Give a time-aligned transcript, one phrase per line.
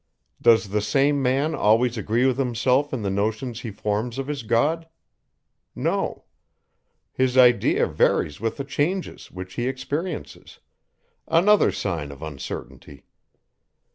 [0.41, 4.41] Does the same man always agree with himself in the notions he forms of his
[4.41, 4.87] God?
[5.75, 6.23] No.
[7.13, 10.57] His idea varies with the changes, which he experiences;
[11.27, 13.05] another sign of uncertainty.